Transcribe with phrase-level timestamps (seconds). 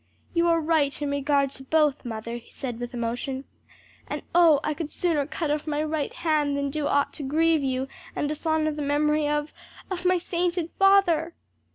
[0.33, 3.45] "You are right in regard to both, mother," he said with emotion:
[4.07, 7.61] "and oh I could sooner cut off my right hand than do aught to grieve
[7.63, 9.53] you, and dishonor the memory of
[9.91, 11.35] of my sainted father!"